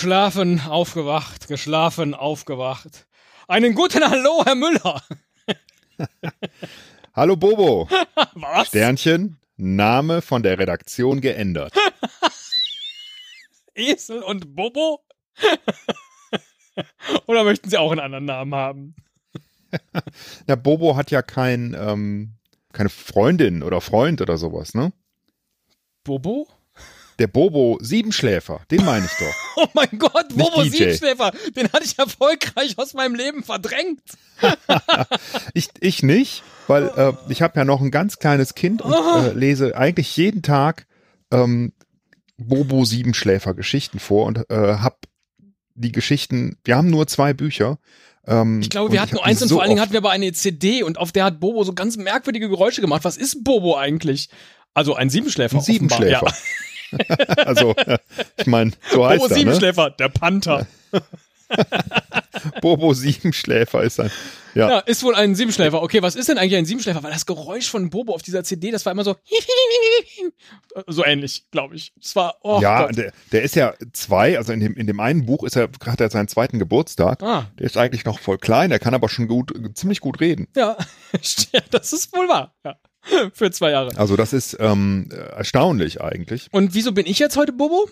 [0.00, 3.06] Geschlafen, aufgewacht, geschlafen, aufgewacht.
[3.48, 5.02] Einen guten Hallo, Herr Müller.
[7.14, 7.86] Hallo Bobo.
[8.32, 8.68] Was?
[8.68, 11.74] Sternchen, Name von der Redaktion geändert.
[13.74, 15.04] Esel und Bobo?
[17.26, 18.96] Oder möchten Sie auch einen anderen Namen haben?
[20.46, 22.36] Na, Bobo hat ja kein, ähm,
[22.72, 24.94] keine Freundin oder Freund oder sowas, ne?
[26.04, 26.48] Bobo?
[27.20, 29.34] Der Bobo Siebenschläfer, den meine ich doch.
[29.62, 30.70] Oh mein Gott, Bobo DJ.
[30.70, 34.00] Siebenschläfer, den hatte ich erfolgreich aus meinem Leben verdrängt.
[35.52, 39.32] Ich, ich nicht, weil äh, ich habe ja noch ein ganz kleines Kind und äh,
[39.32, 40.86] lese eigentlich jeden Tag
[41.30, 41.72] ähm,
[42.38, 44.96] Bobo Siebenschläfer Geschichten vor und äh, habe
[45.74, 47.78] die Geschichten, wir haben nur zwei Bücher.
[48.26, 50.10] Ähm, Ich glaube, wir hatten nur eins und so vor allen Dingen hatten wir aber
[50.10, 53.04] eine CD und auf der hat Bobo so ganz merkwürdige Geräusche gemacht.
[53.04, 54.30] Was ist Bobo eigentlich?
[54.72, 55.58] Also ein Siebenschläfer.
[55.58, 56.22] Ein Siebenschläfer.
[56.22, 56.34] offenbar.
[57.44, 57.74] also,
[58.36, 59.34] ich meine, so heißt Bobo er, ne?
[59.34, 60.66] Siebenschläfer, der Panther.
[62.60, 64.10] Bobo Siebenschläfer ist ein.
[64.54, 65.82] Ja, Ja, ist wohl ein Siebenschläfer.
[65.82, 67.02] Okay, was ist denn eigentlich ein Siebenschläfer?
[67.02, 69.16] Weil das Geräusch von Bobo auf dieser CD, das war immer so
[70.86, 71.92] so ähnlich, glaube ich.
[72.00, 72.96] Es war oh ja Gott.
[72.96, 76.00] der, der ist ja zwei, also in dem, in dem einen Buch ist er, hat
[76.00, 77.22] er seinen zweiten Geburtstag.
[77.22, 80.48] Ah, Der ist eigentlich noch voll klein, der kann aber schon gut, ziemlich gut reden.
[80.56, 80.76] ja,
[81.52, 82.54] Ja, das ist wohl wahr.
[82.64, 82.76] Ja.
[83.32, 83.96] Für zwei Jahre.
[83.96, 86.48] Also das ist ähm, erstaunlich eigentlich.
[86.52, 87.88] Und wieso bin ich jetzt heute Bobo?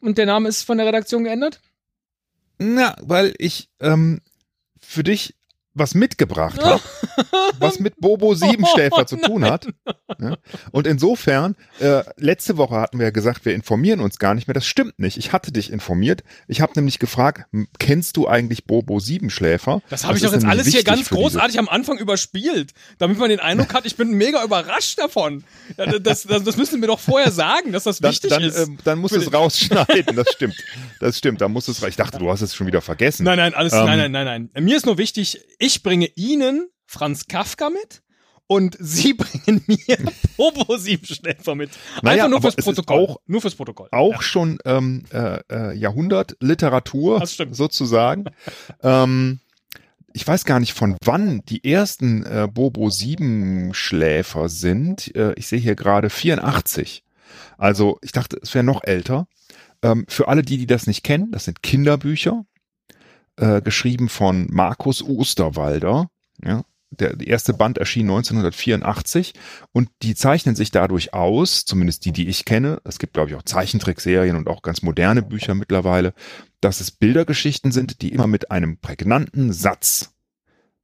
[0.00, 1.60] Und der Name ist von der Redaktion geändert?
[2.58, 4.20] Na, weil ich ähm,
[4.80, 5.34] für dich
[5.74, 6.80] was mitgebracht habe,
[7.58, 9.68] was mit Bobo Siebenschläfer Oh, zu tun hat.
[10.20, 10.36] Ja?
[10.72, 14.54] Und insofern, äh, letzte Woche hatten wir ja gesagt, wir informieren uns gar nicht mehr.
[14.54, 15.16] Das stimmt nicht.
[15.16, 16.24] Ich hatte dich informiert.
[16.48, 17.44] Ich habe nämlich gefragt,
[17.78, 19.80] kennst du eigentlich Bobo Siebenschläfer?
[19.90, 23.28] Das habe ich doch jetzt alles hier ganz diese- großartig am Anfang überspielt, damit man
[23.30, 25.44] den Eindruck hat, ich bin mega überrascht davon.
[25.78, 28.58] Ja, Das, das, das müssen wir doch vorher sagen, dass das Dann, wichtig dann, ist.
[28.58, 30.56] ähm, dann musst du Für es den- rausschneiden, das stimmt.
[30.98, 33.24] Das stimmt, da musst du es Ich dachte, du hast es schon wieder vergessen.
[33.24, 34.64] Nein, nein, alles, Ähm, nein, nein, nein, nein.
[34.64, 38.02] Mir ist nur wichtig, ich bringe Ihnen Franz Kafka mit
[38.48, 39.98] und Sie bringen mir
[40.36, 41.70] Bobo Siebenschläfer mit.
[42.02, 42.98] Naja, Einfach nur aber fürs Protokoll.
[42.98, 43.88] auch- nur fürs Protokoll.
[43.92, 44.22] auch Ja.
[44.22, 48.24] schon ähm, äh, äh, Jahrhundertliteratur sozusagen.
[48.82, 49.38] ähm,
[50.12, 55.14] ich weiß gar nicht, von wann die ersten äh, Bobo Siebenschläfer sind.
[55.14, 57.04] Äh, ich sehe hier gerade 84.
[57.58, 59.28] Also ich dachte, es wäre noch älter.
[59.82, 62.44] Ähm, für alle die, die das nicht kennen, das sind Kinderbücher,
[63.40, 66.08] äh, geschrieben von Markus Osterwalder.
[66.42, 69.34] Ja, der, erste Band erschien 1984
[69.72, 72.80] und die zeichnen sich dadurch aus, zumindest die, die ich kenne.
[72.84, 76.14] Es gibt, glaube ich, auch Zeichentrickserien und auch ganz moderne Bücher mittlerweile,
[76.60, 80.12] dass es Bildergeschichten sind, die immer mit einem prägnanten Satz,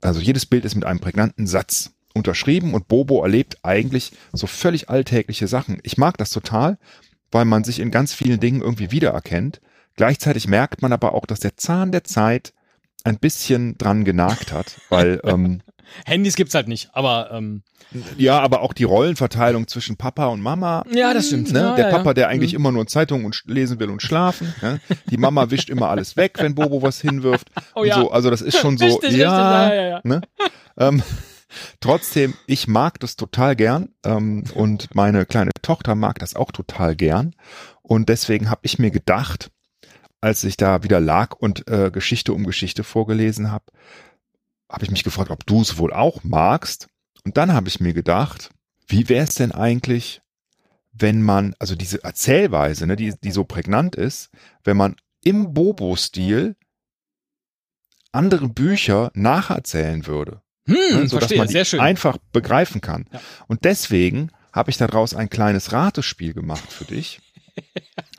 [0.01, 4.89] also jedes Bild ist mit einem prägnanten Satz unterschrieben und Bobo erlebt eigentlich so völlig
[4.89, 5.79] alltägliche Sachen.
[5.83, 6.79] Ich mag das total,
[7.31, 9.61] weil man sich in ganz vielen Dingen irgendwie wiedererkennt.
[9.97, 12.53] Gleichzeitig merkt man aber auch, dass der Zahn der Zeit
[13.05, 15.63] ein bisschen dran genagt hat, weil ähm,
[16.05, 17.63] Handys gibt's halt nicht, aber ähm,
[18.17, 20.85] ja, aber auch die Rollenverteilung zwischen Papa und Mama.
[20.93, 21.53] Ja, das stimmt.
[21.53, 21.61] Ne?
[21.61, 22.15] Ja, der ja, Papa, ja.
[22.15, 22.57] der eigentlich Mhm.
[22.59, 24.53] immer nur Zeitungen und lesen will und schlafen.
[24.61, 24.81] Ne?
[25.09, 27.49] Die Mama wischt immer alles weg, wenn Bobo was hinwirft.
[27.75, 27.95] Oh ja.
[27.95, 28.11] so.
[28.11, 28.85] Also das ist schon so.
[28.87, 30.01] Richtig, richtig, ja, ja, ja, ja.
[30.03, 30.21] Ne?
[30.79, 31.03] Ähm,
[31.81, 36.97] trotzdem, ich mag das total gern ähm, und meine kleine Tochter mag das auch total
[36.97, 37.35] gern.
[37.83, 39.51] Und deswegen habe ich mir gedacht,
[40.27, 43.67] als ich da wieder lag und äh, Geschichte um Geschichte vorgelesen habe,
[44.69, 46.89] habe ich mich gefragt, ob du es wohl auch magst.
[47.25, 48.51] Und dann habe ich mir gedacht,
[48.89, 50.23] wie wäre es denn eigentlich,
[50.93, 54.31] wenn man, also diese Erzählweise, ne, die, die so prägnant ist,
[54.65, 56.57] wenn man im Bobo-Stil
[58.11, 61.79] andere Bücher nacherzählen würde, hm, ne, sodass verstehe, man sehr schön.
[61.79, 63.07] einfach begreifen kann.
[63.13, 63.21] Ja.
[63.47, 67.21] Und deswegen habe ich daraus ein kleines Ratespiel gemacht für dich.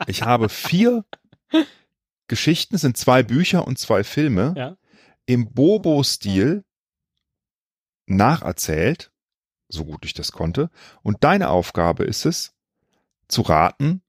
[0.06, 1.04] Ich habe vier
[2.28, 4.76] Geschichten, es sind zwei Bücher und zwei Filme, Ja.
[5.26, 6.64] im Bobo-Stil
[8.06, 9.10] nacherzählt,
[9.68, 10.70] so gut ich das konnte.
[11.02, 12.52] Und deine Aufgabe ist es,
[13.28, 14.02] zu raten,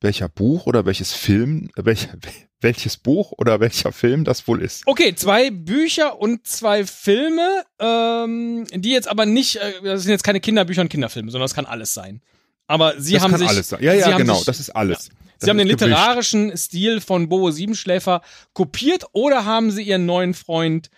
[0.00, 2.08] welcher Buch oder welches Film, äh, welch,
[2.60, 4.84] welches Buch oder welcher Film das wohl ist.
[4.86, 10.24] Okay, zwei Bücher und zwei Filme, ähm, die jetzt aber nicht, äh, das sind jetzt
[10.24, 12.22] keine Kinderbücher und Kinderfilme, sondern das kann alles sein.
[12.68, 13.82] Aber sie das haben kann sich, alles sein.
[13.82, 15.08] Ja, ja, genau, sich- das ist alles.
[15.08, 18.22] Das Sie haben den literarischen Stil von Bobo Siebenschläfer
[18.54, 20.90] kopiert oder haben sie ihren neuen Freund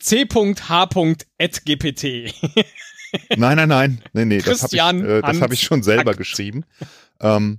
[0.00, 2.34] c.h.gpt?
[3.36, 6.12] Nein, nein, nein, nee, nee, das habe ich, Christian äh, das hab ich schon selber
[6.12, 6.18] Akt.
[6.18, 6.64] geschrieben.
[7.20, 7.58] Ähm,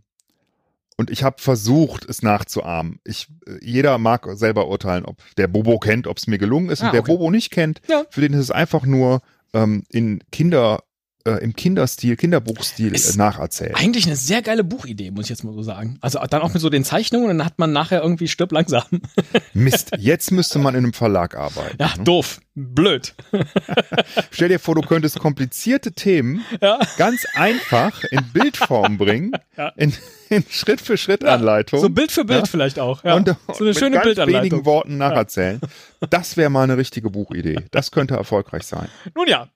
[0.98, 3.00] und ich habe versucht, es nachzuahmen.
[3.04, 6.82] Ich, äh, jeder mag selber urteilen, ob der Bobo kennt, ob es mir gelungen ist.
[6.82, 7.12] Ah, und wer okay.
[7.12, 8.06] Bobo nicht kennt, Ja.
[8.12, 9.22] für den ist es einfach nur
[9.54, 10.84] ähm, in Kinder
[11.26, 13.76] äh, im Kinderstil, Kinderbuchstil äh, nacherzählt.
[13.76, 15.98] Eigentlich eine sehr geile Buchidee, muss ich jetzt mal so sagen.
[16.02, 18.84] Also dann auch mit so den Zeichnungen und dann hat man nachher irgendwie stirb langsam.
[19.54, 21.78] Mist, jetzt müsste man in einem Verlag arbeiten.
[21.80, 22.40] Ja, doof.
[22.54, 23.14] Blöd.
[24.32, 26.80] Stell dir vor, du könntest komplizierte Themen Ja.
[26.98, 29.70] ganz einfach in Bildform bringen, Ja.
[29.78, 29.94] in,
[30.30, 31.80] in Schritt-für-Schritt-Anleitung.
[31.80, 32.46] So Bild für Bild Ja.
[32.46, 33.04] vielleicht auch.
[33.04, 33.16] Ja.
[33.16, 34.66] und, so eine mit schöne ganz wenigen Bildanleitung.
[34.66, 35.62] Worten nacherzählen.
[36.10, 37.58] Das wäre mal eine richtige Buchidee.
[37.72, 38.88] Das könnte erfolgreich sein.
[39.16, 39.48] Nun ja.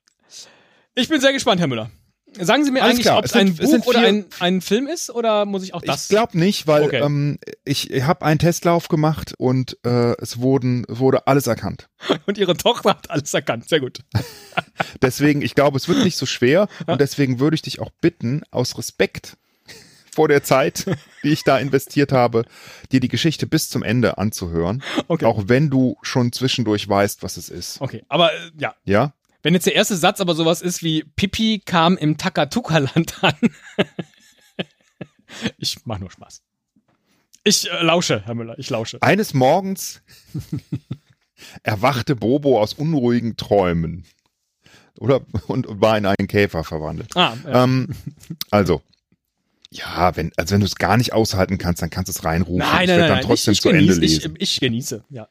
[0.95, 1.91] Ich bin sehr gespannt, Herr Müller.
[2.37, 4.59] Sagen Sie mir Alles eigentlich, ob es es ein es Buch sind oder ein, ein
[4.61, 6.03] Film ist oder muss ich auch das?
[6.03, 6.99] Ich glaube nicht, weil Okay.
[7.01, 11.87] ähm, ich, ich habe einen Testlauf gemacht und äh, es wurden, wurde alles erkannt.
[12.25, 13.69] Und Ihre Tochter hat alles erkannt.
[13.69, 13.99] Sehr gut.
[15.01, 18.41] Deswegen, ich glaube, es wird nicht so schwer und deswegen würde ich dich auch bitten,
[18.51, 19.37] aus Respekt
[20.13, 20.85] vor der Zeit,
[21.23, 22.43] die ich da investiert habe,
[22.91, 25.25] dir die Geschichte bis zum Ende anzuhören, Okay.
[25.25, 27.79] auch wenn du schon zwischendurch weißt, was es ist.
[27.81, 29.13] Okay, aber äh, ja, Ja?
[29.45, 33.35] Wenn jetzt der erste Satz aber sowas ist wie Pipi kam im Takatuka-Land an.
[35.59, 36.41] ich mach nur Spaß.
[37.43, 38.99] Ich äh, lausche, Herr Müller, ich lausche.
[39.03, 40.01] Eines Morgens
[41.61, 44.05] erwachte Bobo aus unruhigen Träumen.
[44.97, 47.15] Oder und war in einen Käfer verwandelt.
[47.15, 47.65] Ah, ja.
[47.65, 47.89] Ähm,
[48.49, 48.81] also,
[49.69, 52.57] ja, wenn, also wenn du es gar nicht aushalten kannst, dann kannst du es reinrufen.
[52.57, 53.27] nein, ich nein, werd nein, dann nein.
[53.27, 54.35] trotzdem ich, ich, zu Ende genieße, lesen.
[54.39, 55.27] ich, ich genieße, ja.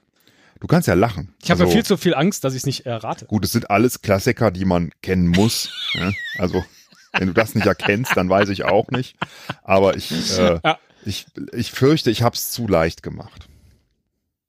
[0.61, 1.35] Du kannst ja lachen.
[1.43, 3.27] Ich habe ja Also, viel zu viel Angst, dass ich es nicht errate.
[3.27, 5.71] Gut, es sind alles Klassiker, die man kennen muss.
[5.95, 6.11] ja?
[6.39, 6.65] Also,
[7.13, 9.17] wenn du das nicht erkennst, dann weiß ich auch nicht.
[9.63, 10.79] Aber ich, äh, Ja.
[11.05, 13.49] ich, ich fürchte, ich habe es zu leicht gemacht.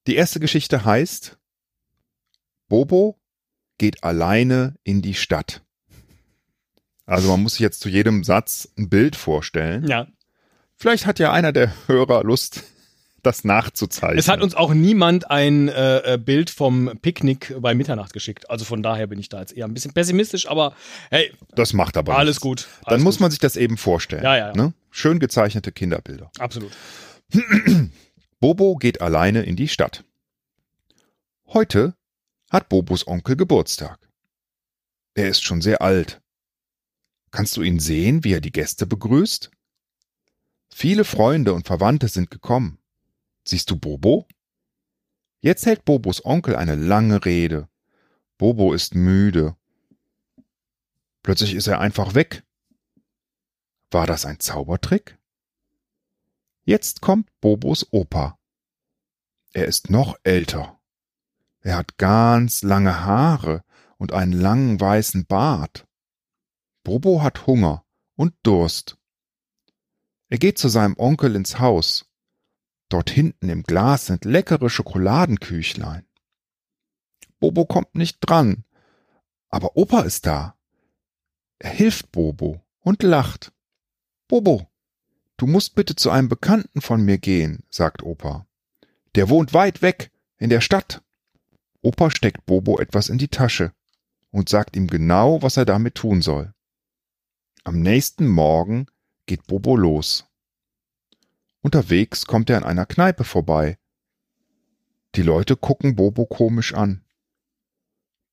[0.08, 1.38] Die erste Geschichte heißt
[2.68, 3.20] Bobo
[3.78, 5.62] geht alleine in die Stadt.
[7.06, 9.88] Also man muss sich jetzt zu jedem Satz ein Bild vorstellen.
[9.88, 10.08] Ja.
[10.76, 12.64] Vielleicht hat ja einer der Hörer Lust,
[13.26, 14.20] das nachzuzeichnen.
[14.20, 18.50] Es hat uns auch niemand ein äh, äh, Bild vom Picknick bei Mitternacht geschickt.
[18.50, 20.76] Also von daher bin ich da jetzt eher ein bisschen pessimistisch, aber
[21.10, 22.42] hey, das macht aber alles nichts.
[22.42, 22.68] gut.
[22.84, 23.22] Dann Alles muss gut.
[23.22, 24.24] man sich das eben vorstellen.
[24.24, 24.54] Ja, ja, ja.
[24.56, 24.74] Ne?
[24.92, 26.32] Schön gezeichnete Kinderbilder.
[26.40, 26.72] Absolut.
[28.40, 30.04] Bobo geht alleine in die Stadt.
[31.48, 31.96] Heute
[32.52, 34.00] hat Bobos Onkel Geburtstag.
[35.16, 36.22] Er ist schon sehr alt.
[37.32, 39.52] Kannst du ihn sehen, wie er die Gäste begrüßt?
[40.74, 42.80] Viele Freunde und Verwandte sind gekommen.
[43.48, 44.28] Siehst du Bobo?
[45.40, 47.70] Jetzt hält Bobos Onkel eine lange Rede.
[48.38, 49.56] Bobo ist müde.
[51.22, 52.44] Plötzlich ist er einfach weg.
[53.92, 55.18] War das ein Zaubertrick?
[56.64, 58.40] Jetzt kommt Bobos Opa.
[59.54, 60.80] Er ist noch älter.
[61.62, 63.64] Er hat ganz lange Haare
[63.98, 65.88] und einen langen weißen Bart.
[66.84, 68.98] Bobo hat Hunger und Durst.
[70.30, 72.06] Er geht zu seinem Onkel ins Haus.
[72.90, 76.06] Dort hinten im Glas sind leckere Schokoladenküchlein.
[77.40, 78.64] Bobo kommt nicht dran,
[79.50, 80.56] aber Opa ist da.
[81.60, 83.52] Er hilft Bobo und lacht.
[84.28, 84.70] Bobo,
[85.38, 88.48] Du musst bitte zu einem Bekannten von mir gehen, sagt Opa.
[89.16, 91.02] Der wohnt weit weg, in der Stadt.
[91.82, 93.74] Opa steckt Bobo etwas in die Tasche
[94.32, 96.54] und sagt ihm genau, was er damit tun soll.
[97.64, 98.88] Am nächsten Morgen
[99.26, 100.26] geht Bobo los.
[101.66, 103.80] Unterwegs kommt er an einer Kneipe vorbei.
[105.16, 107.04] Die Leute gucken Bobo komisch an.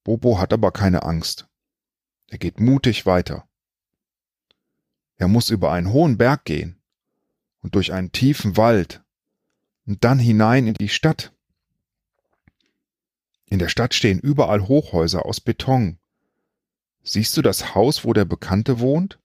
[0.05, 1.49] Bobo hat aber keine Angst.
[2.29, 3.49] Er geht mutig weiter.
[5.17, 6.79] Er muss über einen hohen Berg gehen
[7.63, 9.03] und durch einen tiefen Wald
[9.87, 11.33] und dann hinein in die Stadt.
[13.47, 15.99] In der Stadt stehen überall Hochhäuser aus Beton.
[17.03, 19.19] Siehst du das Haus, wo der Bekannte wohnt?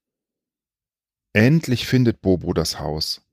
[1.34, 3.27] Endlich findet Bobo das Haus.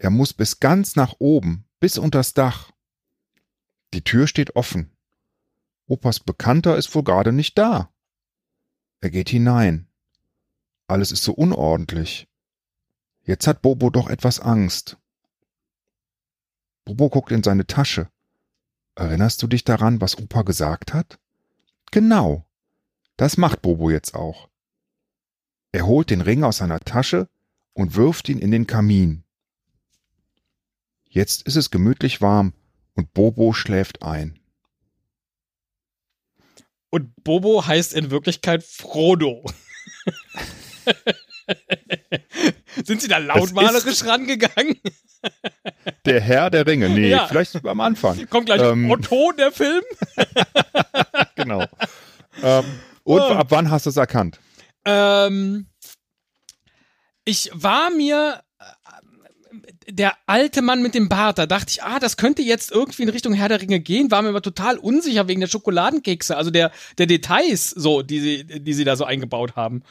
[0.00, 2.70] Er muss bis ganz nach oben, bis unters Dach.
[3.92, 4.96] Die Tür steht offen.
[5.86, 7.92] Opas Bekannter ist wohl gerade nicht da.
[9.02, 9.88] Er geht hinein.
[10.86, 12.28] Alles ist so unordentlich.
[13.24, 14.96] Jetzt hat Bobo doch etwas Angst.
[16.86, 18.08] Bobo guckt in seine Tasche.
[18.94, 21.18] Erinnerst du dich daran, was Opa gesagt hat?
[21.90, 22.46] Genau.
[23.18, 24.48] Das macht Bobo jetzt auch.
[25.72, 27.28] Er holt den Ring aus seiner Tasche
[27.74, 29.24] und wirft ihn in den Kamin.
[31.10, 32.52] Jetzt ist es gemütlich warm
[32.94, 34.38] und Bobo schläft ein.
[36.90, 39.44] Und Bobo heißt in Wirklichkeit Frodo.
[42.84, 44.80] Sind Sie da lautmalerisch rangegangen?
[46.06, 46.88] Der Herr der Ringe.
[46.88, 47.26] Nee, Ja.
[47.26, 48.26] vielleicht am Anfang.
[48.28, 48.90] Kommt gleich Ähm.
[48.90, 49.82] Otto, der Film?
[51.36, 51.64] Genau.
[52.42, 52.64] ähm,
[53.02, 53.32] und Oh.
[53.34, 54.38] ab wann hast du es erkannt?
[54.84, 55.66] Ähm,
[57.24, 58.42] ich war mir.
[59.90, 63.08] Der alte Mann mit dem Bart, da dachte ich, ah, das könnte jetzt irgendwie in
[63.08, 66.70] Richtung Herr der Ringe gehen, war mir aber total unsicher wegen der Schokoladenkekse, also der,
[66.98, 69.82] der Details, so, die sie, die sie da so eingebaut haben.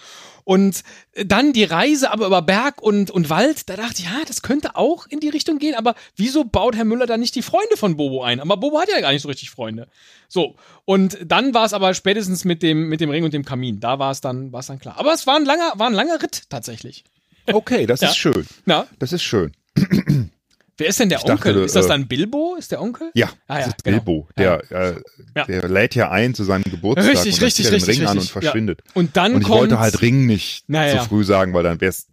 [0.43, 4.41] Und dann die Reise aber über Berg und, und Wald, da dachte ich, ja, das
[4.41, 7.77] könnte auch in die Richtung gehen, aber wieso baut Herr Müller da nicht die Freunde
[7.77, 8.39] von Bobo ein?
[8.39, 9.87] Aber Bobo hat ja gar nicht so richtig Freunde.
[10.27, 10.55] So.
[10.85, 13.79] Und dann war es aber spätestens mit dem, mit dem Ring und dem Kamin.
[13.79, 14.97] Da war es dann, war es dann klar.
[14.97, 17.03] Aber es war ein langer, war ein langer Ritt tatsächlich.
[17.45, 18.09] Okay, das Ja.
[18.09, 18.45] ist schön.
[18.65, 19.51] Na, Das ist schön.
[19.75, 21.63] Wer ist denn der Ich dachte, Onkel?
[21.65, 22.55] ist das äh, dann Bilbo?
[22.57, 23.11] Ist der Onkel?
[23.13, 23.97] Ja, Ah, das ja, ist genau.
[23.97, 24.27] Bilbo.
[24.37, 25.01] Der, äh,
[25.35, 25.45] Ja.
[25.45, 28.11] der lädt ja ein zu seinem Geburtstag Richtig, und richtig, er den richtig, Ring an
[28.13, 28.31] und richtig.
[28.33, 28.81] Verschwindet.
[28.93, 29.59] Und dann Und ich kommt.
[29.59, 31.01] wollte halt Ring nicht Naja.
[31.01, 32.07] zu früh sagen, weil dann wäre es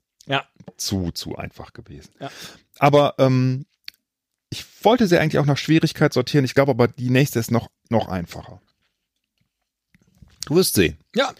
[0.76, 2.10] zu, zu einfach gewesen.
[2.78, 3.66] Aber ähm,
[4.50, 6.44] ich wollte sie eigentlich auch nach Schwierigkeit sortieren.
[6.44, 8.60] Ich glaube aber, die nächste ist noch, noch einfacher.
[10.46, 10.96] Du wirst sehen.
[11.14, 11.32] Ja,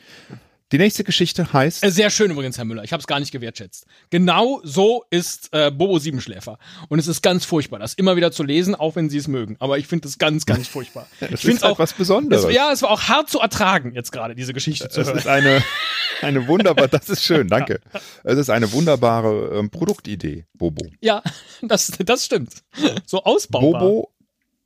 [0.73, 2.83] Die nächste Geschichte heißt, Äh, Sehr schön übrigens, Herr Müller.
[2.83, 3.87] Ich habe es gar nicht gewertschätzt.
[4.11, 6.59] Genau so ist äh, Bobo Siebenschläfer.
[6.89, 9.57] Und es ist ganz furchtbar, das immer wieder zu lesen, auch wenn Sie es mögen.
[9.61, 11.07] Aber ich finde es ganz, ganz furchtbar.
[11.21, 12.45] es ich finde halt was Besonderes.
[12.47, 15.19] Es, ja, es war auch hart zu ertragen, jetzt gerade diese Geschichte zu Es hören.
[15.19, 15.63] ist eine,
[16.23, 17.81] eine wunderbare, das ist schön, danke.
[18.25, 20.85] Es ist eine wunderbare ähm, Produktidee, Bobo.
[21.01, 21.23] Ja,
[21.63, 22.65] das, das stimmt.
[23.07, 23.81] So ausbaubar.
[23.83, 24.13] Bobo,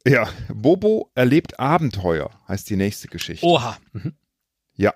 [0.06, 3.44] ja, Bobo erlebt Abenteuer, heißt die nächste Geschichte.
[3.44, 3.76] Oha.
[3.92, 4.14] Mhm.
[4.76, 4.94] Ja.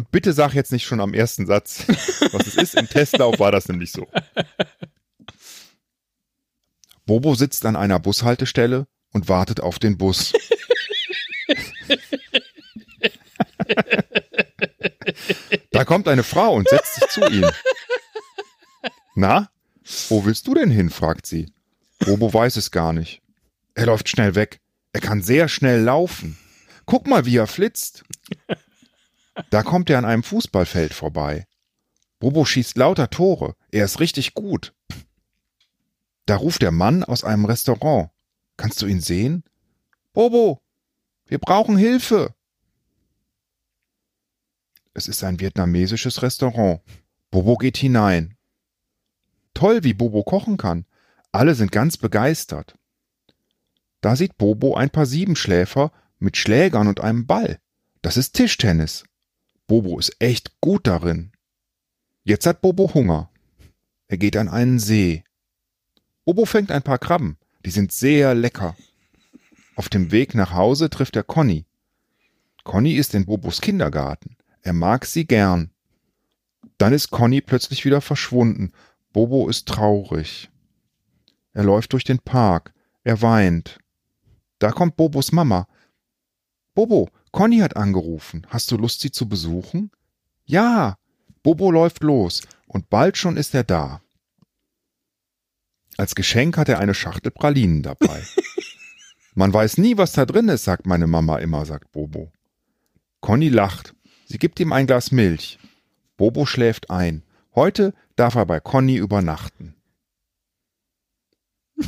[0.00, 1.84] Und bitte sag jetzt nicht schon am ersten Satz,
[2.32, 2.74] was es ist.
[2.74, 4.08] Im Testlauf war das nämlich so.
[7.04, 10.32] Bobo sitzt an einer Bushaltestelle und wartet auf den Bus.
[15.70, 17.50] da kommt eine Frau und setzt sich zu ihm.
[19.14, 19.50] Na,
[20.08, 20.88] wo willst du denn hin?
[20.88, 21.52] fragt sie.
[21.98, 23.20] Bobo weiß es gar nicht.
[23.74, 24.60] Er läuft schnell weg.
[24.94, 26.38] Er kann sehr schnell laufen.
[26.86, 28.04] Guck mal, wie er flitzt.
[29.50, 31.46] Da kommt er an einem Fußballfeld vorbei.
[32.18, 33.56] Bobo schießt lauter Tore.
[33.70, 34.74] Er ist richtig gut.
[36.26, 38.10] Da ruft der Mann aus einem Restaurant.
[38.56, 39.42] Kannst du ihn sehen?
[40.12, 40.60] Bobo,
[41.26, 42.34] wir brauchen Hilfe.
[44.92, 46.82] Es ist ein vietnamesisches Restaurant.
[47.30, 48.36] Bobo geht hinein.
[49.54, 50.84] Toll, wie Bobo kochen kann.
[51.32, 52.76] Alle sind ganz begeistert.
[54.00, 57.60] Da sieht Bobo ein paar Siebenschläfer mit Schlägern und einem Ball.
[58.02, 59.04] Das ist Tischtennis.
[59.70, 61.30] Bobo ist echt gut darin.
[62.24, 63.30] Jetzt hat Bobo Hunger.
[64.08, 65.22] Er geht an einen See.
[66.24, 67.38] Bobo fängt ein paar Krabben.
[67.64, 68.76] Die sind sehr lecker.
[69.76, 71.66] Auf dem Weg nach Hause trifft er Conny.
[72.64, 74.36] Conny ist in Bobos Kindergarten.
[74.60, 75.70] Er mag sie gern.
[76.76, 78.72] Dann ist Conny plötzlich wieder verschwunden.
[79.12, 80.50] Bobo ist traurig.
[81.52, 82.74] Er läuft durch den Park.
[83.04, 83.78] Er weint.
[84.58, 85.68] Da kommt Bobos Mama.
[86.74, 88.46] Bobo, Conny hat angerufen.
[88.48, 89.90] Hast du Lust, sie zu besuchen?
[90.44, 90.96] Ja.
[91.42, 94.02] Bobo läuft los und bald schon ist er da.
[95.96, 98.22] Als Geschenk hat er eine Schachtel Pralinen dabei.
[99.34, 102.32] Man weiß nie, was da drin ist, sagt meine Mama immer, sagt Bobo.
[103.20, 103.94] Conny lacht.
[104.26, 105.58] Sie gibt ihm ein Glas Milch.
[106.16, 107.22] Bobo schläft ein.
[107.54, 109.74] Heute darf er bei Conny übernachten.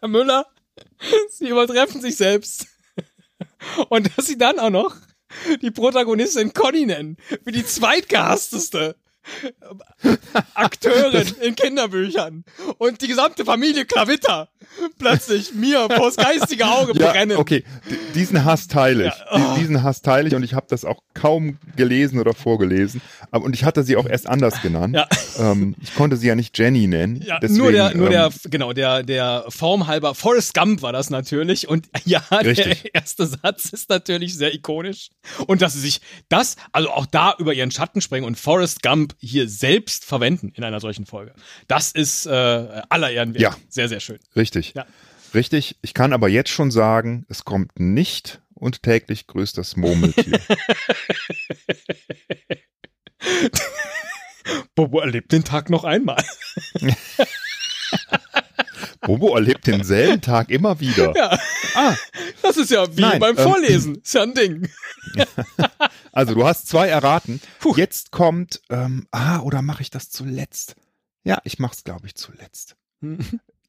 [0.00, 0.46] Herr Müller,
[1.30, 2.69] Sie übertreffen sich selbst.
[3.88, 4.96] Und dass Sie dann auch noch
[5.62, 8.96] die Protagonistin Conny nennen, wie die zweitgehassteste
[10.54, 12.44] Akteurin in Kinderbüchern.
[12.78, 14.48] Und die gesamte Familie Klavitter
[14.98, 17.36] plötzlich mir vors geistige Auge brennen.
[17.36, 17.64] okay,
[18.14, 19.14] diesen Hass teile ich.
[19.14, 19.58] Ja, oh.
[19.58, 23.00] Diesen Hass teile ich und ich habe das auch kaum gelesen oder vorgelesen.
[23.30, 24.94] Aber, und ich hatte sie auch erst anders genannt.
[24.94, 25.08] Ja.
[25.38, 27.22] Ähm, ich konnte sie ja nicht Jenny nennen.
[27.22, 30.92] Ja, deswegen, nur der, nur ähm, der, genau, der, der Form halber, Forrest Gump war
[30.92, 31.68] das natürlich.
[31.68, 32.82] Und ja, Richtig.
[32.82, 35.10] der erste Satz ist natürlich sehr ikonisch.
[35.46, 39.09] Und dass sie sich das, also auch da über ihren Schatten springen und Forrest Gump
[39.18, 41.34] hier selbst verwenden in einer solchen Folge.
[41.68, 43.42] Das ist äh, aller Ehren wert.
[43.42, 43.56] Ja.
[43.68, 44.18] Sehr, sehr schön.
[44.36, 44.74] Richtig.
[44.74, 44.86] Ja.
[45.34, 45.76] Richtig.
[45.82, 50.40] Ich kann aber jetzt schon sagen, es kommt nicht und täglich grüßt das Murmeltier.
[54.74, 56.22] Bobo erlebt den Tag noch einmal.
[59.00, 61.14] Bobo erlebt denselben Tag immer wieder.
[61.16, 61.38] Ja.
[61.74, 61.94] Ah,
[62.42, 63.96] Das ist ja wie Nein, beim ähm, Vorlesen.
[63.96, 64.68] Ist ja ein Ding.
[66.12, 67.40] also du hast zwei erraten.
[67.58, 67.74] Puh.
[67.76, 70.76] Jetzt kommt, ähm, ah, oder mache ich das zuletzt?
[71.24, 72.76] Ja, ich mach's, glaube ich, zuletzt.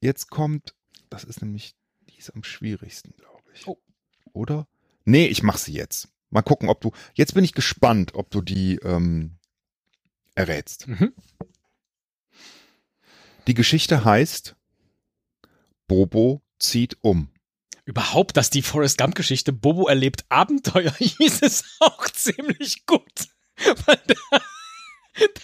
[0.00, 0.74] Jetzt kommt,
[1.10, 1.76] das ist nämlich,
[2.08, 3.66] die ist am schwierigsten, glaube ich.
[3.68, 3.78] Oh.
[4.32, 4.66] Oder?
[5.04, 6.08] Nee, ich mach sie jetzt.
[6.30, 9.38] Mal gucken, ob du, jetzt bin ich gespannt, ob du die ähm,
[10.34, 10.88] errätst.
[10.88, 11.12] Mhm.
[13.46, 14.56] Die Geschichte heißt,
[15.86, 17.28] Bobo zieht um.
[17.92, 23.02] Überhaupt, dass die Forrest Gump-Geschichte Bobo erlebt Abenteuer hieß es auch ziemlich gut.
[23.84, 24.14] Weil da,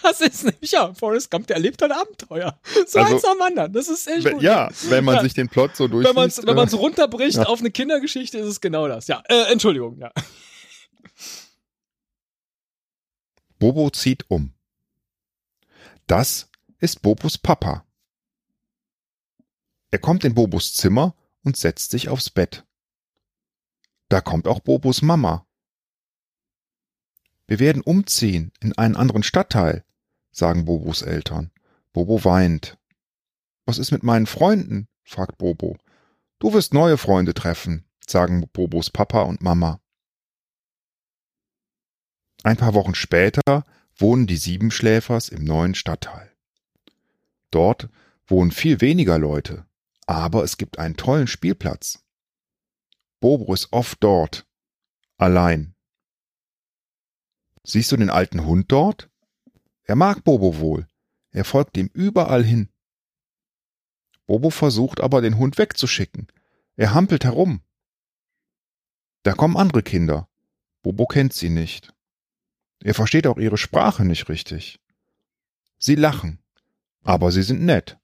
[0.01, 2.59] Das ist nämlich, ja, Forrest Gump, der erlebt ein Abenteuer.
[2.87, 3.71] So Also- eins am anderen.
[3.71, 4.41] Das ist echt gut.
[4.41, 5.21] Ja, wenn man Ja.
[5.21, 6.73] sich den Plot so wenn man es durchliest.
[6.73, 7.43] äh, runterbricht ja.
[7.43, 9.05] auf eine Kindergeschichte, ist es genau das.
[9.05, 10.11] Ja, äh, Entschuldigung, ja.
[13.59, 14.53] Bobo zieht um.
[16.07, 17.85] Das ist Bobos Papa.
[19.91, 22.65] Er kommt in Bobos Zimmer und setzt sich aufs Bett.
[24.09, 25.45] Da kommt auch Bobos Mama.
[27.47, 29.83] Wir werden umziehen in einen anderen Stadtteil,
[30.31, 31.51] sagen Bobos Eltern.
[31.93, 32.77] Bobo weint.
[33.65, 34.87] Was ist mit meinen Freunden?
[35.03, 35.77] fragt Bobo.
[36.39, 39.81] Du wirst neue Freunde treffen, sagen Bobos Papa und Mama.
[42.43, 43.65] Ein paar Wochen später
[43.95, 46.31] wohnen die Siebenschläfers im neuen Stadtteil.
[47.51, 47.89] Dort
[48.27, 49.65] wohnen viel weniger Leute,
[50.09, 52.03] aber es gibt einen tollen Spielplatz.
[53.19, 54.47] Bobo ist oft dort,
[55.17, 55.75] allein.
[57.63, 59.11] Siehst du den alten Hund dort?
[59.83, 60.87] Er mag Bobo wohl,
[61.29, 62.69] er folgt ihm überall hin.
[64.25, 66.27] Bobo versucht aber, den Hund wegzuschicken.
[66.75, 67.61] Er hampelt herum.
[69.21, 70.27] Da kommen andere Kinder.
[70.81, 71.93] Bobo kennt sie nicht.
[72.79, 74.79] Er versteht auch ihre Sprache nicht richtig.
[75.77, 76.39] Sie lachen,
[77.03, 77.98] aber sie sind nett.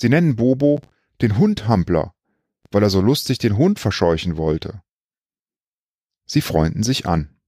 [0.00, 0.80] Sie nennen Bobo
[1.20, 2.14] den Hundhampler,
[2.70, 4.82] weil er so lustig den Hund verscheuchen wollte.
[6.24, 7.40] Sie freunden sich an.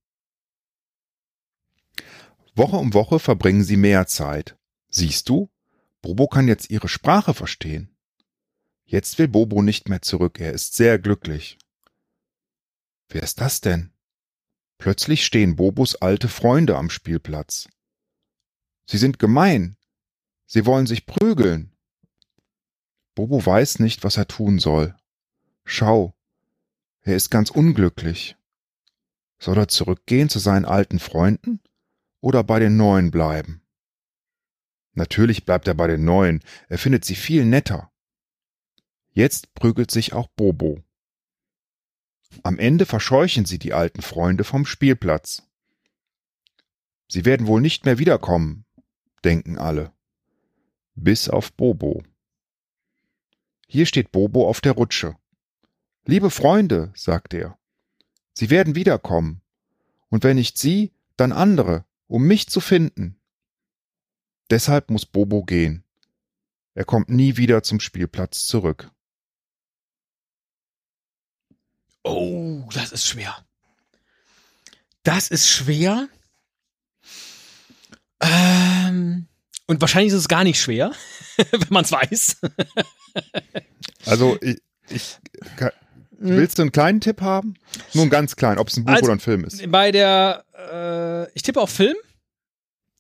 [2.55, 4.57] Woche um Woche verbringen sie mehr Zeit.
[4.89, 5.51] Siehst du,
[6.03, 7.97] Bobo kann jetzt ihre Sprache verstehen.
[8.85, 11.59] Jetzt will Bobo nicht mehr zurück, er ist sehr glücklich.
[13.09, 13.93] Wer ist das denn?
[14.79, 17.69] Plötzlich stehen Bobos alte Freunde am Spielplatz.
[18.87, 19.77] Sie sind gemein.
[20.47, 21.77] Sie wollen sich prügeln.
[23.15, 24.97] Bobo weiß nicht, was er tun soll.
[25.65, 26.15] Schau,
[27.03, 28.37] er ist ganz unglücklich.
[29.39, 31.61] Soll er zurückgehen zu seinen alten Freunden
[32.21, 33.63] oder bei den neuen bleiben?
[34.93, 37.91] Natürlich bleibt er bei den neuen, er findet sie viel netter.
[39.13, 40.83] Jetzt prügelt sich auch Bobo.
[42.43, 45.43] Am Ende verscheuchen sie die alten Freunde vom Spielplatz.
[47.09, 48.67] Sie werden wohl nicht mehr wiederkommen,
[49.25, 49.93] denken alle.
[50.95, 52.05] Bis auf Bobo.
[53.73, 55.15] Hier steht Bobo auf der Rutsche.
[56.05, 57.57] Liebe Freunde, sagt er,
[58.35, 59.43] Sie werden wiederkommen,
[60.09, 63.21] und wenn nicht Sie, dann andere, um mich zu finden.
[64.51, 65.85] Deshalb muss Bobo gehen.
[66.75, 68.91] Er kommt nie wieder zum Spielplatz zurück.
[72.03, 73.47] Oh, das ist schwer.
[75.05, 76.09] Das ist schwer.
[78.19, 79.29] Ähm,
[79.71, 80.93] und wahrscheinlich ist es gar nicht schwer,
[81.51, 82.37] wenn man es weiß.
[84.07, 84.59] Also, ich,
[84.91, 85.17] ich
[85.57, 85.73] ka-
[86.19, 87.55] willst du einen kleinen Tipp haben?
[87.95, 89.71] Nur einen ganz kleinen, ob es ein Buch Also- oder ein Film ist.
[89.71, 91.97] Bei der, äh, ich tippe auf Film.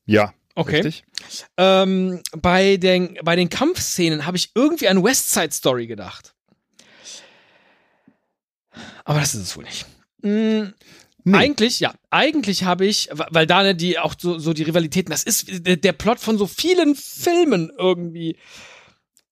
[0.06, 0.92] Ja, Okay.
[1.56, 6.34] Ähm, bei, den, bei den Kampfszenen habe ich irgendwie an West Side Story gedacht.
[9.04, 9.86] Aber das ist es wohl nicht.
[10.22, 10.72] Mm,
[11.24, 11.36] Nee.
[11.36, 15.22] Eigentlich, ja, eigentlich habe ich, weil da ne, die auch so, so die Rivalitäten, das
[15.22, 18.36] ist der, der Plot von so vielen Filmen irgendwie.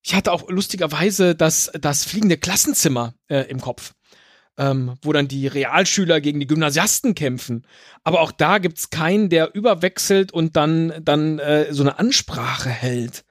[0.02, 3.94] Ich hatte auch lustigerweise das, das fliegende Klassenzimmer äh, im Kopf,
[4.56, 7.66] ähm, wo dann die Realschüler gegen die Gymnasiasten kämpfen.
[8.04, 13.24] Aber auch da gibt's keinen, der überwechselt und dann, dann äh, so eine Ansprache hält.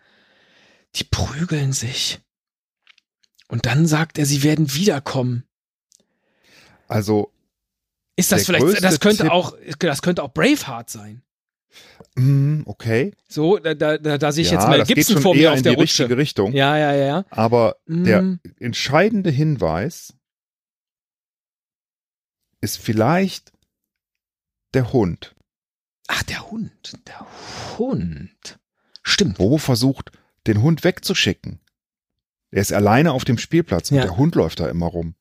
[0.95, 2.19] Die prügeln sich.
[3.47, 5.43] Und dann sagt er, sie werden wiederkommen.
[6.87, 7.31] Also,
[8.17, 11.21] Ist das Der vielleicht, das könnte Tipp- auch, das könnte auch Braveheart sein.
[12.15, 13.13] mm, okay.
[13.29, 15.73] So, da, da, da, sehe ich ja, jetzt mal Gibson vor mir auf in der
[15.73, 16.03] die Rutsche.
[16.03, 16.51] richtige Richtung.
[16.53, 17.25] Ja, ja, ja.
[17.29, 20.13] Aber der Mm, entscheidende Hinweis
[22.61, 23.53] ist vielleicht
[24.73, 25.35] der Hund.
[26.07, 26.97] Ach, der Hund.
[27.07, 27.27] Der
[27.77, 28.59] Hund.
[29.03, 29.37] Stimmt.
[29.37, 30.11] Bobo versucht,
[30.47, 31.59] den Hund wegzuschicken.
[32.49, 34.03] Er ist alleine auf dem Spielplatz und Ja.
[34.03, 35.15] der Hund läuft da immer rum.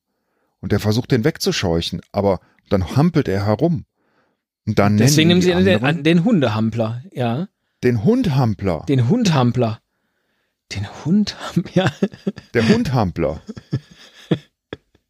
[0.67, 3.85] Und er versucht, den wegzuscheuchen, aber dann hampelt er herum.
[4.65, 7.03] Und dann Deswegen nennen nehmen sie den, anderen den Hundehampler.
[7.13, 7.47] Ja.
[7.85, 8.83] den Hundhampler.
[8.89, 9.79] Den Hundhampler.
[10.73, 11.71] Den Hundhampler.
[11.73, 11.93] Ja.
[12.53, 13.41] Der Hundhampler.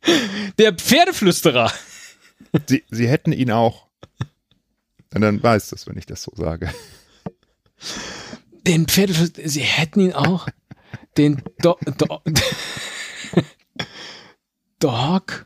[0.59, 1.71] Der Pferdeflüsterer.
[2.67, 3.87] Sie, sie hätten ihn auch.
[5.11, 6.71] Und dann weiß das, wenn ich das so sage.
[8.67, 9.49] Den Pferdeflüsterer.
[9.49, 10.49] Sie hätten ihn auch.
[11.17, 12.21] Den Do Do
[14.79, 15.45] Dog.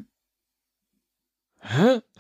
[1.59, 2.01] Hä?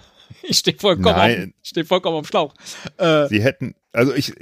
[0.43, 1.53] Ich stehe vollkommen, Nein.
[1.55, 2.55] auf, steh vollkommen am Schlauch.
[2.97, 4.33] Äh, Sie hätten, also ich,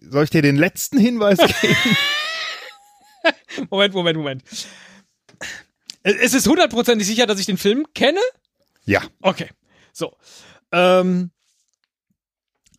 [0.00, 1.96] soll ich dir den letzten Hinweis geben?
[3.70, 4.42] Moment, Moment, Moment.
[6.02, 8.18] Es ist hundertprozentig sicher, dass ich den Film kenne?
[8.86, 9.02] ja.
[9.20, 9.48] Okay.
[9.92, 10.16] So.
[10.72, 11.30] Ähm,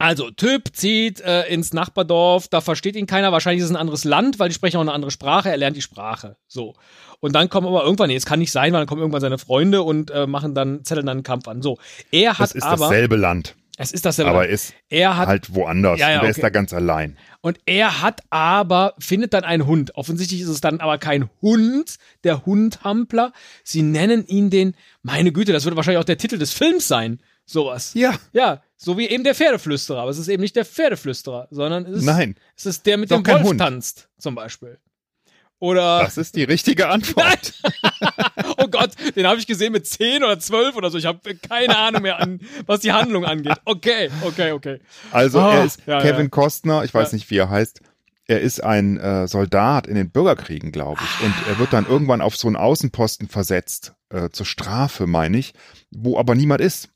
[0.02, 4.06] Also, Typ zieht äh, ins Nachbardorf, da versteht ihn keiner, wahrscheinlich ist es ein anderes
[4.06, 6.38] Land, weil die sprechen auch eine andere Sprache, er lernt die Sprache.
[6.48, 6.74] So.
[7.20, 9.38] Und dann kommen aber irgendwann, nee, es kann nicht sein, weil dann kommen irgendwann seine
[9.38, 11.62] Freunde und äh, machen dann, zetteln dann einen Kampf an.
[11.62, 11.78] So.
[12.12, 12.86] Er hat Das ist aber.
[12.86, 14.32] dasselbe Land, Es ist dasselbe.
[14.32, 16.00] aber ist er hat halt woanders.
[16.00, 16.44] Ja, ja, und er ist okay.
[16.44, 17.18] da ganz allein.
[17.42, 19.96] Und er hat aber, findet dann einen Hund.
[19.96, 23.34] Offensichtlich ist es dann aber kein Hund, der Hundhampler.
[23.66, 27.20] Sie nennen ihn den, meine Güte, das würde wahrscheinlich auch der Titel des Films sein.
[27.50, 27.94] Sowas.
[27.96, 30.02] Ja, Ja, so wie eben der Pferdeflüsterer.
[30.02, 33.10] Aber es ist eben nicht der Pferdeflüsterer, sondern es ist, nein, es ist der mit
[33.12, 33.60] Doch dem Wolf Hund.
[33.60, 34.78] tanzt, zum Beispiel.
[35.62, 37.54] Oder, das ist die richtige Antwort.
[38.58, 40.98] oh Gott, den habe ich gesehen mit 10 oder 12 oder so.
[40.98, 43.58] Ich habe keine Ahnung mehr an, was die Handlung angeht.
[43.66, 44.80] Okay, okay, okay.
[45.12, 46.30] Also Ah, er ist ja, Kevin ja.
[46.30, 47.16] Costner, ich weiß Ja.
[47.16, 47.82] nicht, wie er heißt.
[48.28, 51.26] Er ist ein äh, Soldat in den Bürgerkriegen, glaube ich.
[51.26, 55.54] Und er wird dann irgendwann auf so einen Außenposten versetzt, äh, zur Strafe, meine ich,
[55.92, 56.90] wo aber niemand ist.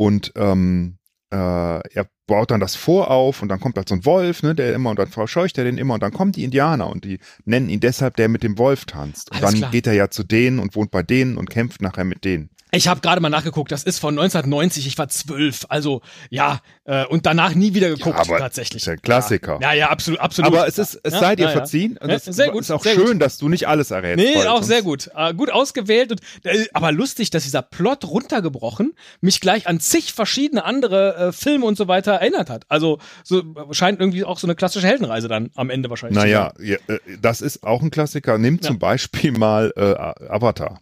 [0.00, 0.96] Und ähm,
[1.30, 4.54] äh, er baut dann das Vor auf und dann kommt halt so ein Wolf, ne,
[4.54, 7.18] der immer und dann verscheucht er den immer und dann kommen die Indianer und die
[7.44, 9.30] nennen ihn deshalb der mit dem Wolf tanzt.
[9.30, 9.70] Und Alles dann klar.
[9.72, 12.48] geht er ja zu denen und wohnt bei denen und kämpft nachher mit denen.
[12.72, 17.04] Ich habe gerade mal nachgeguckt, das ist von 1990, ich war zwölf, also ja, äh,
[17.06, 18.82] und danach nie wieder geguckt, aber tatsächlich.
[18.82, 19.58] ist ja ein Klassiker.
[19.60, 20.52] Ja, ja, absolut, absolut.
[20.52, 21.56] Aber es ist, es Ja, sei dir ja, ja.
[21.56, 21.96] verziehen.
[21.98, 23.22] Und Ja, es sehr gut, ist auch schön, gut.
[23.22, 24.24] dass du nicht alles errätst.
[24.24, 25.10] Nee, auch sehr gut.
[25.14, 30.12] Äh, gut ausgewählt und äh, aber lustig, dass dieser Plot runtergebrochen mich gleich an zig
[30.12, 32.64] verschiedene andere äh, Filme und so weiter erinnert hat.
[32.68, 36.18] Also so scheint irgendwie auch so eine klassische Heldenreise dann am Ende wahrscheinlich.
[36.18, 38.38] zu Naja, ja, äh, das ist auch ein Klassiker.
[38.38, 40.80] Nimm zum Beispiel mal äh, Avatar.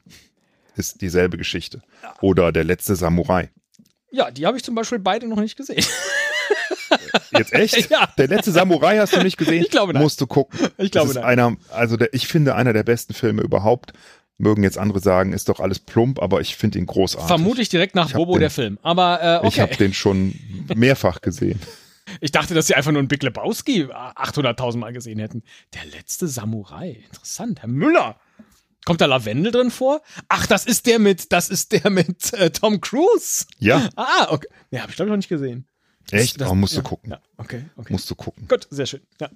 [0.78, 1.82] Ist dieselbe Geschichte.
[2.20, 3.50] Oder Der letzte Samurai.
[4.10, 5.84] Ja, die habe ich zum Beispiel beide noch nicht gesehen.
[7.30, 7.90] Jetzt echt?
[7.90, 8.08] Ja.
[8.16, 9.62] Der letzte Samurai hast du nicht gesehen?
[9.64, 10.02] Ich glaube nein.
[10.02, 10.58] Musst du gucken.
[10.78, 11.38] Ich glaube das ist nein.
[11.38, 13.92] einer, also der, ich finde einer der besten Filme überhaupt.
[14.40, 17.26] Mögen jetzt andere sagen, ist doch alles plump, aber ich finde ihn großartig.
[17.26, 18.78] Vermute ich direkt nach Ich Bobo den- der Film.
[18.82, 19.48] Aber äh, okay.
[19.48, 20.34] Ich habe den schon
[20.74, 21.60] mehrfach gesehen.
[22.22, 25.42] Ich dachte, dass sie einfach nur einen Big Lebowski 800.000 Mal gesehen hätten.
[25.74, 27.02] Der letzte Samurai.
[27.04, 27.60] Interessant.
[27.60, 28.16] Herr Müller.
[28.88, 30.00] Kommt da Lavendel drin vor?
[30.30, 33.44] Ach, das ist der mit, das ist der mit äh, Tom Cruise.
[33.58, 34.48] Ja, Ah, okay.
[34.70, 35.66] Ja, habe ich glaube ich noch nicht gesehen.
[36.10, 36.40] echt?
[36.40, 37.10] Das- oh, musst ja, du gucken.
[37.10, 37.92] Ja, okay, okay.
[37.92, 38.48] Musst du gucken.
[38.48, 39.02] Gut, sehr schön.
[39.20, 39.28] Ja.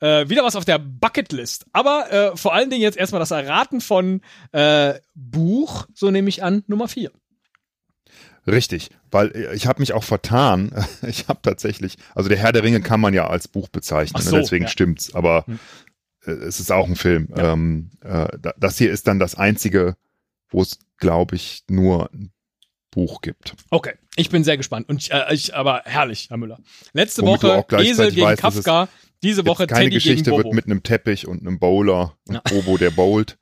[0.00, 1.66] Äh, wieder was auf der Bucketlist.
[1.74, 6.42] Aber äh, vor allen Dingen jetzt erstmal das Erraten von äh, Buch, so nehme ich
[6.42, 7.10] an, Nummer 4.
[8.46, 10.70] Richtig, weil äh, ich habe mich auch vertan.
[11.06, 14.30] Ich habe tatsächlich, also der Herr der Ringe kann man ja als Buch bezeichnen, ne?
[14.30, 14.70] so, deswegen ja.
[14.70, 15.14] stimmt's.
[15.14, 15.58] Aber Hm.
[16.26, 17.28] Es ist auch ein Film.
[17.36, 19.96] Ähm, äh, da- das hier ist dann das einzige,
[20.48, 22.32] wo es, glaube ich, nur ein
[22.90, 23.54] Buch gibt.
[23.70, 24.88] Okay, ich bin sehr gespannt.
[24.88, 26.58] Und ich, äh, ich aber herrlich, Herr Müller.
[26.92, 28.88] Letzte Womit Woche Esel gegen weißt, Kafka.
[29.22, 32.40] Diese Woche keine Teddy Geschichte wird mit einem Teppich und einem Bowler und Ja.
[32.42, 33.38] Bobo der bowlt.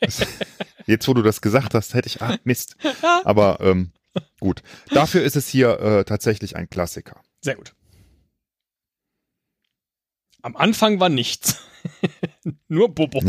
[0.86, 2.76] Jetzt, wo du das gesagt hast, hätte ich, ah, Mist.
[3.24, 3.92] Aber ähm,
[4.38, 4.62] gut.
[4.90, 7.20] Dafür ist es hier äh, tatsächlich ein Klassiker.
[7.40, 7.74] Sehr gut.
[10.42, 11.58] Am Anfang war nichts.
[12.68, 13.20] Nur Bobo.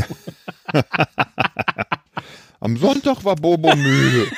[2.60, 4.32] Am Sonntag war Bobo müde.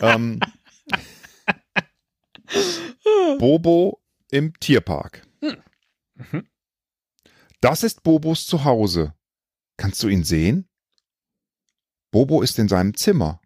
[0.00, 0.40] ähm,
[3.38, 5.26] Bobo im Tierpark.
[6.14, 6.48] Mhm.
[7.60, 9.14] Das ist Bobos Zuhause.
[9.76, 10.68] Kannst du ihn sehen?
[12.10, 13.40] Bobo ist in seinem Zimmer.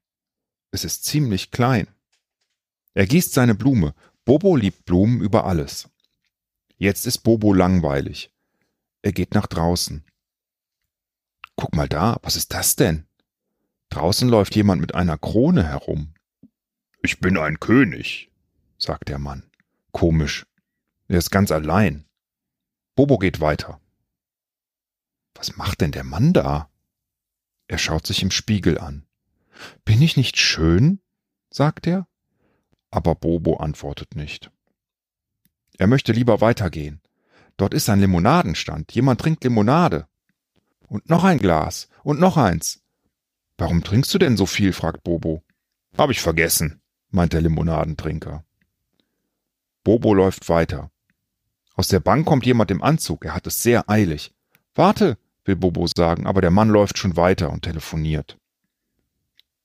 [0.70, 1.88] Es ist ziemlich klein.
[2.94, 3.94] Er gießt seine Blume.
[4.24, 5.88] Bobo liebt Blumen über alles.
[6.76, 8.30] Jetzt ist Bobo langweilig.
[9.02, 10.04] Er geht nach draußen.
[11.56, 13.06] Guck mal da, was ist das denn?
[13.90, 16.14] Draußen läuft jemand mit einer Krone herum.
[17.02, 18.30] Ich bin ein König,
[18.76, 19.50] sagt der Mann.
[19.92, 20.46] Komisch.
[21.08, 22.04] Er ist ganz allein.
[22.94, 23.80] Bobo geht weiter.
[25.34, 26.70] Was macht denn der Mann da?
[27.68, 29.06] Er schaut sich im Spiegel an.
[29.84, 31.00] Bin ich nicht schön?
[31.50, 32.08] sagt er.
[32.90, 34.50] Aber Bobo antwortet nicht.
[35.78, 37.00] Er möchte lieber weitergehen.
[37.58, 38.92] Dort ist ein Limonadenstand.
[38.92, 40.06] Jemand trinkt Limonade.
[40.86, 41.88] Und noch ein Glas.
[42.02, 42.80] Und noch eins.
[43.58, 44.72] Warum trinkst du denn so viel?
[44.72, 45.42] fragt Bobo.
[45.98, 48.44] Hab ich vergessen, meint der Limonadentrinker.
[49.82, 50.90] Bobo läuft weiter.
[51.74, 53.24] Aus der Bank kommt jemand im Anzug.
[53.24, 54.32] Er hat es sehr eilig.
[54.74, 58.38] Warte, will Bobo sagen, aber der Mann läuft schon weiter und telefoniert.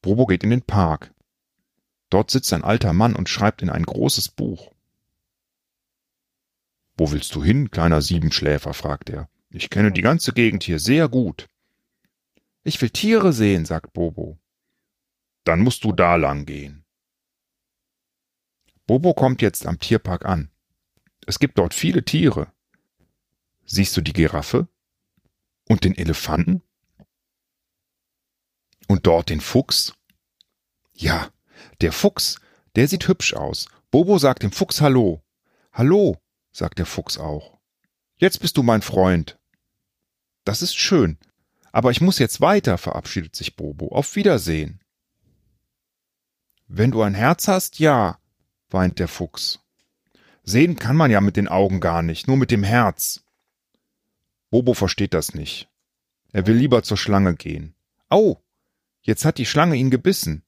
[0.02, 1.14] Bobo geht in den Park.
[2.10, 4.73] Dort sitzt ein alter Mann und schreibt in ein großes Buch.
[6.96, 8.74] Wo willst du hin, kleiner Siebenschläfer?
[8.74, 9.30] fragt er.
[9.50, 11.48] Ich kenne die ganze Gegend hier sehr gut.
[12.64, 14.40] Ich will Tiere sehen, sagt Bobo.
[15.44, 16.86] Dann musst du da lang gehen.
[18.86, 20.52] Bobo kommt jetzt am Tierpark an.
[21.26, 22.52] Es gibt dort viele Tiere.
[23.66, 24.68] Siehst du die Giraffe?
[25.68, 26.62] Und den Elefanten?
[28.88, 29.94] Und dort den Fuchs?
[30.94, 31.32] Ja,
[31.82, 32.40] der Fuchs,
[32.76, 33.68] der sieht hübsch aus.
[33.92, 35.24] Bobo sagt dem Fuchs Hallo.
[35.72, 36.22] Hallo,
[36.54, 37.60] sagt der Fuchs auch.
[38.18, 39.38] Jetzt bist du mein Freund.
[40.46, 41.18] Das ist schön.
[41.72, 43.90] Aber ich muss jetzt weiter, verabschiedet sich Bobo.
[43.90, 44.80] Auf Wiedersehen.
[46.68, 48.20] Wenn du ein Herz hast, ja,
[48.70, 49.60] weint der Fuchs.
[50.44, 53.24] Sehen kann man ja mit den Augen gar nicht, nur mit dem Herz.
[54.50, 55.70] Bobo versteht das nicht.
[56.32, 57.76] Er will lieber zur Schlange gehen.
[58.10, 58.44] Au,
[59.02, 60.44] jetzt hat die Schlange ihn gebissen.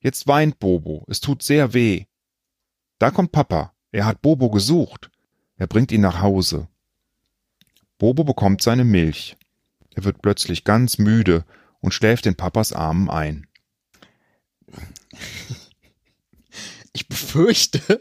[0.00, 2.06] Jetzt weint Bobo, es tut sehr weh.
[2.98, 5.10] Da kommt Papa, er hat Bobo gesucht.
[5.56, 6.68] Er bringt ihn nach Hause.
[7.98, 9.36] Bobo bekommt seine Milch.
[9.94, 11.44] Er wird plötzlich ganz müde
[11.80, 13.46] und schläft in Papas Armen ein.
[16.92, 18.00] Ich befürchte,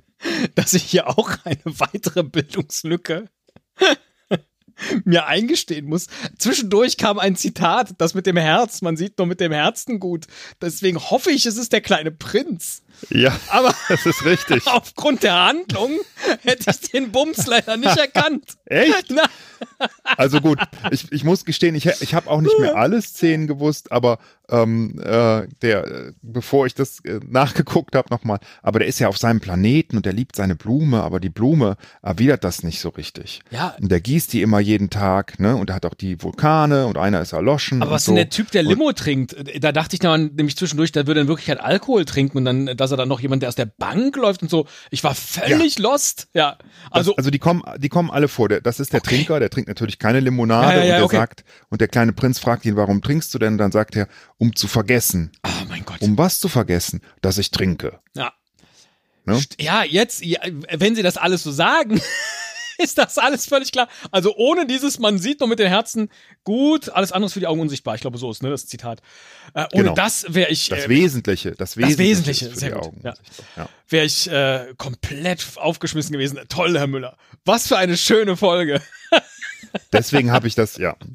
[0.56, 3.28] dass ich hier auch eine weitere Bildungslücke
[5.04, 6.08] mir eingestehen muss.
[6.38, 10.26] Zwischendurch kam ein Zitat, das mit dem Herz, man sieht nur mit dem Herzen gut.
[10.60, 12.82] Deswegen hoffe ich, es ist der kleine Prinz.
[13.08, 14.66] Ja, Aber das ist richtig.
[14.66, 15.92] aufgrund der Handlung
[16.42, 18.44] hätte ich den Bums leider nicht erkannt.
[18.66, 19.06] Echt?
[19.10, 19.22] Na,
[20.16, 20.58] Also gut,
[20.90, 24.98] ich, ich muss gestehen, ich, ich habe auch nicht mehr alle Szenen gewusst, aber ähm,
[25.02, 29.16] äh, der, äh, bevor ich das äh, nachgeguckt habe nochmal, aber der ist ja auf
[29.16, 33.40] seinem Planeten und der liebt seine Blume, aber die Blume erwidert das nicht so richtig.
[33.50, 33.76] Ja.
[33.80, 35.56] Und der gießt die immer jeden Tag, ne?
[35.56, 37.80] Und er hat auch die Vulkane und einer ist erloschen.
[37.82, 38.12] aber und was so.
[38.12, 39.36] denn der Typ, der Limo trinkt?
[39.62, 42.89] Da dachte ich dann nämlich zwischendurch, der würde in Wirklichkeit Alkohol trinken und dann, dass
[42.90, 44.66] er dann noch jemand, der aus der Bank läuft und so.
[44.90, 46.28] Ich war völlig lost.
[46.34, 46.58] Ja.
[46.90, 48.48] Also, das, also die kommen, die kommen alle vor.
[48.48, 49.16] Das ist der Okay.
[49.16, 51.16] Trinker, der trinkt natürlich keine Limonade Ja, ja, ja, und der okay.
[51.16, 53.54] sagt, und der kleine Prinz fragt ihn, warum trinkst du denn?
[53.54, 55.32] Und dann sagt er, um zu vergessen.
[55.46, 56.00] oh mein Gott.
[56.00, 57.00] Um was zu vergessen?
[57.20, 58.00] Dass ich trinke.
[58.14, 58.32] Ja.
[59.24, 59.40] Ne?
[59.58, 60.40] Ja, jetzt, ja,
[60.72, 62.00] wenn sie das alles so sagen,
[62.82, 63.88] ist das alles völlig klar.
[64.10, 66.10] Also ohne dieses, man sieht nur mit den Herzen
[66.44, 67.94] gut, alles andere ist für die Augen unsichtbar.
[67.94, 69.00] Ich glaube, so ist ne, das Zitat.
[69.54, 69.94] Äh, ohne Genau.
[69.94, 73.00] das wäre ich, Das äh, Wesentliche, das Wesentliche, Wesentliche, ist für sehr die gut, Augen.
[73.04, 73.14] ja.
[73.56, 73.68] Ja.
[73.88, 76.38] wäre ich äh, komplett aufgeschmissen gewesen.
[76.48, 77.16] Toll, Herr Müller.
[77.44, 78.80] Was für eine schöne Folge.
[79.92, 80.96] Deswegen habe ich das, ja,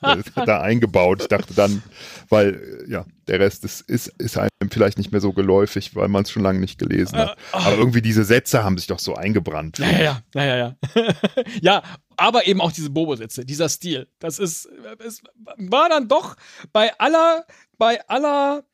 [0.34, 1.22] da eingebaut.
[1.22, 1.82] Ich dachte dann,
[2.28, 6.08] weil, äh, ja, der Rest ist, ist, ist einem vielleicht nicht mehr so geläufig, weil
[6.08, 7.36] man es schon lange nicht gelesen hat.
[7.52, 9.78] Aber irgendwie diese Sätze haben sich doch so eingebrannt.
[9.78, 10.76] Ja, ja, ja, ja, ja.
[10.94, 11.14] Ja,
[11.60, 11.82] ja
[12.16, 14.08] aber eben auch diese Bobo-Sätze, dieser Stil.
[14.18, 14.68] Das ist,
[15.04, 15.22] es
[15.56, 16.36] war dann doch
[16.72, 17.46] bei aller,
[17.78, 18.64] bei aller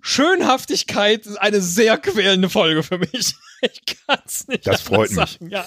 [0.00, 3.34] Schönhaftigkeit eine sehr quälende Folge für mich.
[3.64, 4.66] Ich kann's nicht.
[4.66, 5.48] Das freut sagen.
[5.48, 5.64] Ja,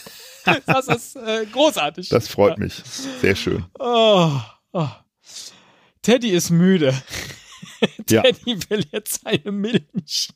[0.65, 2.09] das ist äh, großartig.
[2.09, 2.73] Das freut mich.
[3.21, 3.63] Sehr schön.
[3.79, 4.37] Oh,
[4.75, 4.89] oh.
[6.01, 6.93] Teddy ist müde.
[8.09, 8.21] Ja.
[8.21, 10.29] Teddy will jetzt seine Milch.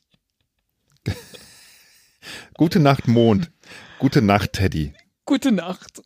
[2.56, 3.50] Gute Nacht, Mond.
[3.98, 4.94] Gute Nacht, Teddy.
[5.26, 6.02] Gute Nacht.